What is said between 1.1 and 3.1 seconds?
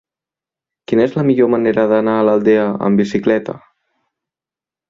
la millor manera d'anar a l'Aldea amb